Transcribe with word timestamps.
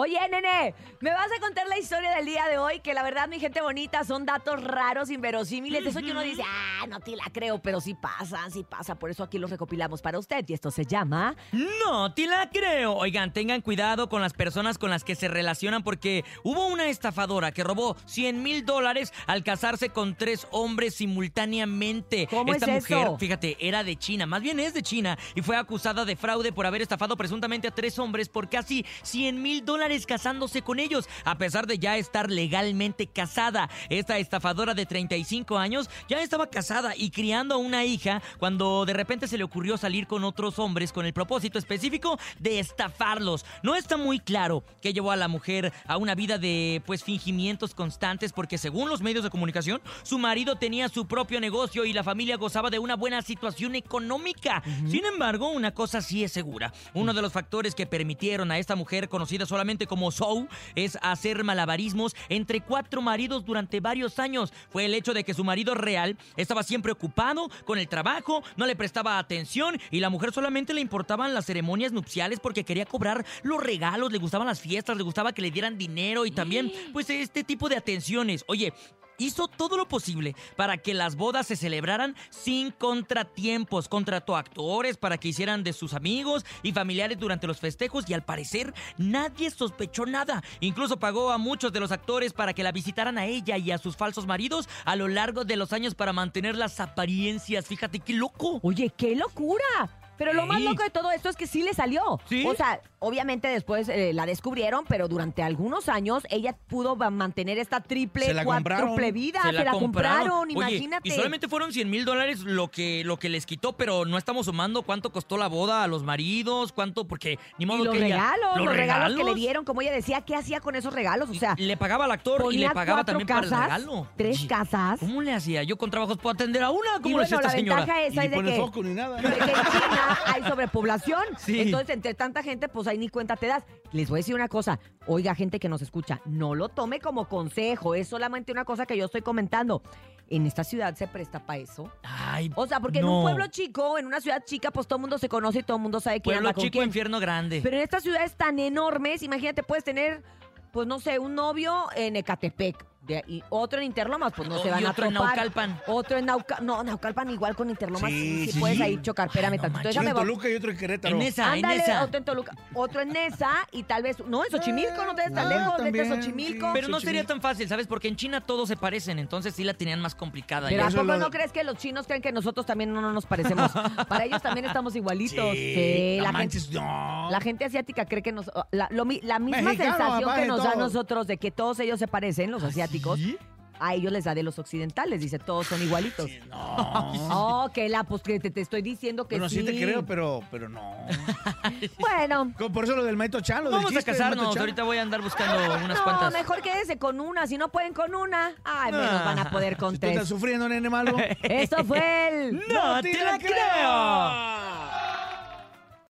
Oye, 0.00 0.16
nene, 0.30 0.76
me 1.00 1.10
vas 1.10 1.26
a 1.36 1.40
contar 1.40 1.66
la 1.66 1.76
historia 1.76 2.12
del 2.14 2.24
día 2.24 2.46
de 2.46 2.56
hoy, 2.56 2.78
que 2.78 2.94
la 2.94 3.02
verdad, 3.02 3.26
mi 3.26 3.40
gente 3.40 3.60
bonita, 3.60 4.04
son 4.04 4.24
datos 4.24 4.62
raros, 4.62 5.10
inverosímiles, 5.10 5.82
de 5.82 5.90
eso 5.90 5.98
que 5.98 6.12
uno 6.12 6.22
dice, 6.22 6.40
ah, 6.46 6.86
no 6.88 7.00
te 7.00 7.16
la 7.16 7.24
creo, 7.32 7.60
pero 7.60 7.80
sí 7.80 7.94
pasa, 7.94 8.48
sí 8.48 8.62
pasa, 8.62 8.94
por 8.94 9.10
eso 9.10 9.24
aquí 9.24 9.38
los 9.38 9.50
recopilamos 9.50 10.00
para 10.00 10.20
usted, 10.20 10.44
y 10.46 10.52
esto 10.52 10.70
se 10.70 10.84
llama... 10.84 11.34
No 11.50 12.14
te 12.14 12.28
la 12.28 12.48
creo. 12.48 12.94
Oigan, 12.94 13.32
tengan 13.32 13.60
cuidado 13.60 14.08
con 14.08 14.22
las 14.22 14.34
personas 14.34 14.78
con 14.78 14.88
las 14.88 15.02
que 15.02 15.16
se 15.16 15.26
relacionan 15.26 15.82
porque 15.82 16.24
hubo 16.44 16.68
una 16.68 16.86
estafadora 16.86 17.50
que 17.50 17.64
robó 17.64 17.96
100 18.06 18.40
mil 18.40 18.64
dólares 18.64 19.12
al 19.26 19.42
casarse 19.42 19.88
con 19.88 20.14
tres 20.14 20.46
hombres 20.52 20.94
simultáneamente. 20.94 22.28
¿Cómo 22.30 22.54
Esta 22.54 22.66
es 22.66 22.82
mujer, 22.82 23.08
eso? 23.08 23.18
fíjate, 23.18 23.56
era 23.58 23.82
de 23.82 23.96
China, 23.96 24.26
más 24.26 24.42
bien 24.42 24.60
es 24.60 24.74
de 24.74 24.82
China, 24.84 25.18
y 25.34 25.42
fue 25.42 25.56
acusada 25.56 26.04
de 26.04 26.14
fraude 26.14 26.52
por 26.52 26.66
haber 26.66 26.82
estafado 26.82 27.16
presuntamente 27.16 27.66
a 27.66 27.74
tres 27.74 27.98
hombres 27.98 28.28
por 28.28 28.48
casi 28.48 28.86
100 29.02 29.42
mil 29.42 29.64
dólares 29.64 29.87
casándose 30.06 30.62
con 30.62 30.78
ellos, 30.78 31.08
a 31.24 31.38
pesar 31.38 31.66
de 31.66 31.78
ya 31.78 31.96
estar 31.96 32.30
legalmente 32.30 33.06
casada. 33.06 33.68
Esta 33.88 34.18
estafadora 34.18 34.74
de 34.74 34.86
35 34.86 35.58
años 35.58 35.88
ya 36.08 36.22
estaba 36.22 36.48
casada 36.48 36.94
y 36.96 37.10
criando 37.10 37.54
a 37.54 37.58
una 37.58 37.84
hija 37.84 38.22
cuando 38.38 38.84
de 38.84 38.92
repente 38.92 39.28
se 39.28 39.38
le 39.38 39.44
ocurrió 39.44 39.76
salir 39.76 40.06
con 40.06 40.24
otros 40.24 40.58
hombres 40.58 40.92
con 40.92 41.06
el 41.06 41.12
propósito 41.12 41.58
específico 41.58 42.18
de 42.38 42.58
estafarlos. 42.58 43.44
No 43.62 43.74
está 43.74 43.96
muy 43.96 44.18
claro 44.20 44.64
qué 44.80 44.92
llevó 44.92 45.10
a 45.10 45.16
la 45.16 45.28
mujer 45.28 45.72
a 45.86 45.96
una 45.96 46.14
vida 46.14 46.38
de 46.38 46.82
pues 46.86 47.04
fingimientos 47.04 47.74
constantes 47.74 48.32
porque 48.32 48.58
según 48.58 48.88
los 48.88 49.02
medios 49.02 49.24
de 49.24 49.30
comunicación, 49.30 49.80
su 50.02 50.18
marido 50.18 50.56
tenía 50.56 50.88
su 50.88 51.06
propio 51.06 51.40
negocio 51.40 51.84
y 51.84 51.92
la 51.92 52.04
familia 52.04 52.36
gozaba 52.36 52.70
de 52.70 52.78
una 52.78 52.96
buena 52.96 53.22
situación 53.22 53.74
económica. 53.74 54.62
Sin 54.88 55.04
embargo, 55.04 55.48
una 55.50 55.72
cosa 55.72 56.02
sí 56.02 56.24
es 56.24 56.32
segura. 56.32 56.72
Uno 56.94 57.14
de 57.14 57.22
los 57.22 57.32
factores 57.32 57.74
que 57.74 57.86
permitieron 57.86 58.50
a 58.50 58.58
esta 58.58 58.76
mujer 58.76 59.08
conocida 59.08 59.46
solamente 59.46 59.77
como 59.86 60.10
Sou 60.10 60.48
es 60.74 60.98
hacer 61.02 61.44
malabarismos 61.44 62.14
entre 62.28 62.60
cuatro 62.60 63.02
maridos 63.02 63.44
durante 63.44 63.80
varios 63.80 64.18
años. 64.18 64.52
Fue 64.70 64.84
el 64.84 64.94
hecho 64.94 65.14
de 65.14 65.24
que 65.24 65.34
su 65.34 65.44
marido 65.44 65.74
real 65.74 66.16
estaba 66.36 66.62
siempre 66.62 66.92
ocupado 66.92 67.48
con 67.64 67.78
el 67.78 67.88
trabajo, 67.88 68.42
no 68.56 68.66
le 68.66 68.76
prestaba 68.76 69.18
atención 69.18 69.78
y 69.90 70.00
la 70.00 70.10
mujer 70.10 70.32
solamente 70.32 70.74
le 70.74 70.80
importaban 70.80 71.34
las 71.34 71.46
ceremonias 71.46 71.92
nupciales 71.92 72.40
porque 72.40 72.64
quería 72.64 72.86
cobrar 72.86 73.24
los 73.42 73.62
regalos, 73.62 74.12
le 74.12 74.18
gustaban 74.18 74.46
las 74.46 74.60
fiestas, 74.60 74.96
le 74.96 75.02
gustaba 75.02 75.32
que 75.32 75.42
le 75.42 75.50
dieran 75.50 75.78
dinero 75.78 76.26
y 76.26 76.30
también 76.30 76.72
pues 76.92 77.10
este 77.10 77.44
tipo 77.44 77.68
de 77.68 77.76
atenciones. 77.76 78.44
Oye, 78.48 78.72
hizo 79.18 79.48
todo 79.48 79.76
lo 79.76 79.88
posible 79.88 80.34
para 80.56 80.78
que 80.78 80.94
las 80.94 81.16
bodas 81.16 81.46
se 81.46 81.56
celebraran 81.56 82.16
sin 82.30 82.70
contratiempos. 82.70 83.88
Contrató 83.88 84.36
actores 84.36 84.96
para 84.96 85.18
que 85.18 85.28
hicieran 85.28 85.64
de 85.64 85.72
sus 85.72 85.92
amigos 85.92 86.46
y 86.62 86.72
familiares 86.72 87.18
durante 87.18 87.46
los 87.46 87.58
festejos 87.58 88.08
y 88.08 88.14
al 88.14 88.24
parecer 88.24 88.72
nadie 88.96 89.50
sospechó 89.50 90.06
nada. 90.06 90.42
Incluso 90.60 90.98
pagó 90.98 91.30
a 91.30 91.38
muchos 91.38 91.72
de 91.72 91.80
los 91.80 91.92
actores 91.92 92.32
para 92.32 92.54
que 92.54 92.62
la 92.62 92.72
visitaran 92.72 93.18
a 93.18 93.26
ella 93.26 93.58
y 93.58 93.70
a 93.70 93.78
sus 93.78 93.96
falsos 93.96 94.26
maridos 94.26 94.68
a 94.84 94.96
lo 94.96 95.08
largo 95.08 95.44
de 95.44 95.56
los 95.56 95.72
años 95.72 95.94
para 95.94 96.12
mantener 96.12 96.56
las 96.56 96.80
apariencias. 96.80 97.66
Fíjate 97.66 98.00
qué 98.00 98.14
loco. 98.14 98.60
Oye, 98.62 98.92
qué 98.96 99.14
locura. 99.14 100.07
Pero 100.18 100.32
lo 100.32 100.46
más 100.46 100.60
loco 100.60 100.82
de 100.82 100.90
todo 100.90 101.10
esto 101.12 101.28
es 101.28 101.36
que 101.36 101.46
sí 101.46 101.62
le 101.62 101.72
salió. 101.74 102.20
¿Sí? 102.28 102.44
O 102.46 102.54
sea, 102.54 102.80
obviamente 102.98 103.48
después 103.48 103.88
eh, 103.88 104.12
la 104.12 104.26
descubrieron, 104.26 104.84
pero 104.88 105.08
durante 105.08 105.42
algunos 105.42 105.88
años 105.88 106.24
ella 106.30 106.56
pudo 106.68 106.96
mantener 106.96 107.56
esta 107.58 107.80
triple, 107.80 108.26
Se 108.26 108.34
la 108.34 108.44
compraron. 108.44 108.88
cuádruple 108.88 109.12
vida. 109.12 109.40
Se 109.42 109.52
la, 109.52 109.70
compraron, 109.70 110.40
Oye, 110.48 110.52
imagínate. 110.52 111.08
y 111.08 111.12
solamente 111.12 111.48
fueron 111.48 111.72
100 111.72 111.88
mil 111.88 112.04
dólares 112.04 112.40
lo 112.40 112.68
que, 112.68 113.02
lo 113.04 113.16
que 113.18 113.28
les 113.28 113.46
quitó, 113.46 113.74
pero 113.76 114.04
no 114.04 114.18
estamos 114.18 114.46
sumando 114.46 114.82
cuánto 114.82 115.12
costó 115.12 115.38
la 115.38 115.46
boda 115.46 115.84
a 115.84 115.86
los 115.86 116.02
maridos, 116.02 116.72
cuánto, 116.72 117.06
porque 117.06 117.38
ni 117.58 117.66
modo 117.66 117.82
Y 117.82 117.84
los 117.86 117.94
que 117.96 118.06
ella- 118.06 118.16
regalos, 118.16 118.56
los, 118.64 118.76
regalos 118.76 119.16
que 119.18 119.24
le 119.24 119.34
dieron, 119.34 119.64
como 119.64 119.82
ella 119.82 119.92
decía, 119.92 120.22
¿qué 120.22 120.34
hacía 120.34 120.60
con 120.60 120.74
esos 120.74 120.92
regalos? 120.92 121.30
O 121.30 121.34
sea, 121.34 121.54
le 121.56 121.76
pagaba 121.76 122.06
al 122.06 122.10
actor 122.10 122.44
y 122.52 122.58
le 122.58 122.70
pagaba 122.70 123.04
también 123.04 123.26
para 123.28 123.40
el 123.44 123.50
casas, 123.50 123.64
regalo. 123.64 124.08
tres 124.16 124.38
Oye, 124.38 124.48
casas. 124.48 124.98
¿Cómo 124.98 125.22
le 125.22 125.32
hacía? 125.32 125.62
Yo 125.62 125.76
con 125.78 125.90
trabajos 125.90 126.18
puedo 126.18 126.34
atender 126.34 126.62
a 126.64 126.70
una. 126.70 126.88
Y 126.98 127.02
¿Cómo 127.02 127.18
le 127.18 127.24
hacía 127.24 127.36
esta 127.36 127.48
la 127.48 127.54
señora? 127.54 127.76
ventaja 127.80 128.02
Y 128.02 128.06
esa 128.06 128.20
ni 128.22 128.26
es 128.26 128.32
de 128.44 128.50
que, 128.50 128.56
foco 128.56 128.82
ni 128.82 128.94
nada. 128.94 129.16
de 129.16 129.22
que 129.22 129.28
en 129.28 130.07
Hay 130.26 130.42
sobrepoblación. 130.44 131.22
Sí. 131.38 131.60
Entonces, 131.60 131.90
entre 131.90 132.14
tanta 132.14 132.42
gente, 132.42 132.68
pues 132.68 132.86
ahí 132.86 132.98
ni 132.98 133.08
cuenta 133.08 133.36
te 133.36 133.46
das. 133.46 133.64
Les 133.92 134.08
voy 134.08 134.18
a 134.18 134.20
decir 134.20 134.34
una 134.34 134.48
cosa. 134.48 134.78
Oiga, 135.06 135.34
gente 135.34 135.58
que 135.58 135.68
nos 135.68 135.82
escucha, 135.82 136.20
no 136.24 136.54
lo 136.54 136.68
tome 136.68 137.00
como 137.00 137.28
consejo. 137.28 137.94
Es 137.94 138.08
solamente 138.08 138.52
una 138.52 138.64
cosa 138.64 138.86
que 138.86 138.96
yo 138.96 139.06
estoy 139.06 139.22
comentando. 139.22 139.82
En 140.30 140.46
esta 140.46 140.62
ciudad 140.62 140.94
se 140.94 141.06
presta 141.08 141.40
para 141.46 141.60
eso. 141.60 141.90
Ay, 142.02 142.50
O 142.54 142.66
sea, 142.66 142.80
porque 142.80 142.98
en 142.98 143.06
un 143.06 143.22
pueblo 143.22 143.46
chico, 143.46 143.96
en 143.98 144.06
una 144.06 144.20
ciudad 144.20 144.44
chica, 144.44 144.70
pues 144.70 144.86
todo 144.86 144.98
el 144.98 145.00
mundo 145.00 145.16
se 145.16 145.28
conoce 145.28 145.60
y 145.60 145.62
todo 145.62 145.78
el 145.78 145.82
mundo 145.82 146.00
sabe 146.00 146.16
quién 146.20 146.34
Pueblo 146.34 146.48
anda 146.48 146.54
con 146.54 146.64
chico, 146.64 146.72
quién. 146.72 146.84
infierno 146.84 147.18
grande. 147.18 147.60
Pero 147.62 147.76
en 147.78 147.82
estas 147.82 148.02
ciudades 148.02 148.34
tan 148.36 148.58
enormes, 148.58 149.22
imagínate, 149.22 149.62
puedes 149.62 149.84
tener, 149.84 150.22
pues 150.70 150.86
no 150.86 151.00
sé, 151.00 151.18
un 151.18 151.34
novio 151.34 151.86
en 151.96 152.16
Ecatepec 152.16 152.84
de- 153.08 153.24
y 153.26 153.42
otro 153.48 153.80
en 153.80 153.86
Interlomas, 153.86 154.32
pues 154.36 154.48
no 154.48 154.58
se 154.60 154.68
Y 154.68 154.70
van 154.70 154.86
a 154.86 154.90
otro 154.90 155.06
en 155.06 155.14
topar. 155.14 155.28
Naucalpan. 155.36 155.80
Otro 155.88 156.18
en 156.18 156.26
Naucalpan. 156.26 156.66
No, 156.66 156.82
Naucalpan 156.84 157.30
igual 157.30 157.56
con 157.56 157.70
Interlomas. 157.70 158.10
Sí, 158.10 158.50
Sí, 158.52 158.60
puedes 158.60 158.76
sí. 158.76 158.82
ahí 158.82 158.98
chocar. 159.02 159.26
Espérame 159.28 159.52
Ay, 159.54 159.58
no 159.58 159.62
tantito. 159.62 160.00
Uno 160.00 160.08
en 160.10 160.14
Toluca 160.14 160.48
y 160.48 160.54
otro 160.54 160.70
en 160.70 160.76
Querétaro. 160.76 161.16
En 161.16 161.22
esa, 161.22 161.52
Ándale, 161.52 161.74
en 161.76 161.80
esa. 161.80 162.04
otro 162.04 162.18
en 162.18 162.24
Toluca, 162.24 162.54
otro 162.74 163.00
en 163.00 163.08
Nesa 163.08 163.50
y 163.72 163.82
tal 163.82 164.02
vez, 164.02 164.18
no, 164.26 164.44
en 164.44 164.50
Xochimilco, 164.50 165.04
no 165.04 165.14
te 165.14 165.22
des 165.22 165.34
tan 165.34 165.46
Ah, 165.46 165.58
lejos, 165.58 165.84
vete 165.84 166.00
a 166.02 166.04
Xochimilco. 166.14 166.66
sí. 166.66 166.70
Pero 166.74 166.88
no 166.88 166.96
Xochimilco. 166.96 167.00
sería 167.00 167.24
tan 167.24 167.40
fácil, 167.40 167.66
¿sabes? 167.68 167.86
Porque 167.86 168.08
en 168.08 168.16
China 168.16 168.40
todos 168.40 168.68
se 168.68 168.76
parecen, 168.76 169.18
entonces 169.18 169.54
sí 169.54 169.64
la 169.64 169.74
tenían 169.74 170.00
más 170.00 170.14
complicada. 170.14 170.68
Pero 170.68 170.82
ya. 170.82 170.86
¿a 170.88 170.90
poco 170.90 171.04
lo- 171.04 171.18
no 171.18 171.30
crees 171.30 171.52
que 171.52 171.64
los 171.64 171.76
chinos 171.78 172.06
creen 172.06 172.22
que 172.22 172.32
nosotros 172.32 172.66
también 172.66 172.92
no, 172.92 173.00
no 173.00 173.12
nos 173.12 173.26
parecemos? 173.26 173.70
Para 174.08 174.24
ellos 174.24 174.42
también 174.42 174.66
estamos 174.66 174.94
igualitos. 174.96 175.52
Sí, 175.54 176.18
la, 176.20 176.32
gente, 176.32 176.58
no. 176.72 177.28
la 177.30 177.40
gente 177.40 177.64
asiática 177.64 178.04
cree 178.06 178.22
que 178.22 178.32
nos... 178.32 178.50
La, 178.70 178.88
lo 178.90 179.04
mi- 179.04 179.20
la 179.22 179.38
misma 179.38 179.62
Mexicano, 179.62 179.96
sensación 179.96 180.28
papá, 180.28 180.40
que 180.40 180.46
nos 180.46 180.62
da 180.62 180.72
a 180.72 180.76
nosotros 180.76 181.26
de 181.26 181.38
que 181.38 181.50
todos 181.50 181.78
ellos 181.80 181.98
se 181.98 182.06
parecen, 182.08 182.50
los 182.50 182.62
asiáticos, 182.62 182.97
¿Sí? 183.16 183.38
a 183.80 183.94
ellos 183.94 184.10
les 184.10 184.24
da 184.24 184.34
de 184.34 184.42
los 184.42 184.58
occidentales. 184.58 185.20
Dice, 185.20 185.38
todos 185.38 185.68
son 185.68 185.80
igualitos. 185.82 186.28
No. 186.48 187.12
Oh, 187.30 187.70
que 187.72 187.88
la, 187.88 188.02
pues 188.04 188.22
que 188.22 188.40
te, 188.40 188.50
te 188.50 188.60
estoy 188.60 188.82
diciendo 188.82 189.28
que 189.28 189.36
Bueno, 189.36 189.48
sí. 189.48 189.60
sí 189.60 189.64
te 189.64 189.72
creo, 189.80 190.04
pero, 190.04 190.40
pero 190.50 190.68
no. 190.68 190.80
Bueno, 191.98 192.52
Como 192.56 192.72
Por 192.72 192.84
eso 192.84 192.96
lo 192.96 193.04
del 193.04 193.16
Maito 193.16 193.40
Chan, 193.40 193.62
lo 193.62 193.70
del 193.70 193.78
Vamos 193.78 193.92
a 193.92 193.94
del 193.94 194.04
Maito 194.04 194.10
casarnos, 194.10 194.56
ahorita 194.56 194.82
voy 194.82 194.96
a 194.98 195.02
andar 195.02 195.22
buscando 195.22 195.56
unas 195.84 195.98
no, 195.98 196.04
cuantas. 196.04 196.32
mejor 196.32 196.60
quédese 196.62 196.98
con 196.98 197.20
una. 197.20 197.46
Si 197.46 197.56
no 197.58 197.68
pueden 197.70 197.92
con 197.92 198.14
una, 198.14 198.52
ay, 198.64 198.90
menos 198.92 199.24
van 199.24 199.38
a 199.38 199.50
poder 199.50 199.76
con 199.76 199.94
Si 199.94 200.00
tú 200.00 200.06
estás 200.06 200.22
tres. 200.22 200.28
sufriendo, 200.28 200.68
nene 200.68 200.88
malo. 200.90 201.16
Esto 201.42 201.84
fue 201.84 202.48
el... 202.48 202.56
¡No 202.56 203.00
te 203.00 203.12
la 203.22 203.38
creo! 203.38 204.57